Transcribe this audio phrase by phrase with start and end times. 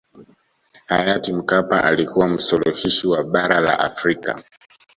[0.85, 4.43] hayati mkapa alikuwa msuluhishi wa bara la afrika